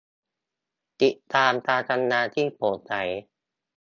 [1.01, 2.93] ติดตามการทำงานที่โปร่งใส